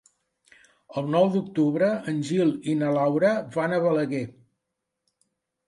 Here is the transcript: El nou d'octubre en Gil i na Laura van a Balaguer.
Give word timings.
El 1.01 1.11
nou 1.15 1.29
d'octubre 1.35 1.91
en 2.13 2.25
Gil 2.31 2.55
i 2.73 2.77
na 2.81 2.91
Laura 2.97 3.37
van 3.59 3.79
a 3.79 3.81
Balaguer. 3.87 4.25